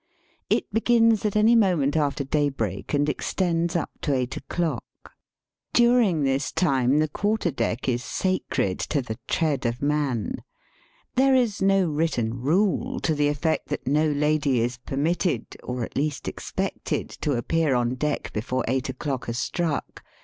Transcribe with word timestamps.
It 0.49 0.65
begins 0.73 1.25
at 1.25 1.35
any 1.35 1.55
moment 1.55 1.95
after 1.95 2.23
daybreak, 2.23 2.91
and 2.95 3.07
extends 3.07 3.75
up 3.75 3.91
to 4.01 4.15
eight 4.15 4.35
o'clock. 4.35 5.11
During 5.75 6.23
this 6.23 6.51
time 6.51 6.97
the 6.97 7.07
quarter 7.07 7.51
deck 7.51 7.87
is 7.87 8.03
sacred 8.03 8.79
to 8.79 9.03
the 9.03 9.19
tread 9.27 9.63
of 9.67 9.79
man. 9.79 10.37
There 11.13 11.35
is 11.35 11.61
no 11.61 11.85
written 11.87 12.33
rule 12.41 12.99
to 13.01 13.13
the 13.13 13.27
effect 13.27 13.67
that 13.67 13.85
no 13.85 14.07
lady 14.07 14.59
is 14.61 14.77
permitted, 14.79 15.45
or 15.61 15.83
at 15.83 15.95
least 15.95 16.27
expected, 16.27 17.11
to 17.21 17.33
appear 17.33 17.75
on 17.75 17.93
deck 17.93 18.33
before 18.33 18.65
eight 18.67 18.89
o'clock 18.89 19.27
has 19.27 19.37
struck. 19.37 20.03